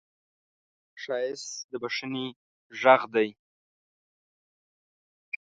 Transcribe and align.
ښایست 1.01 1.49
د 1.69 1.71
بښنې 1.81 2.27
غږ 2.81 3.01
دی 3.13 3.29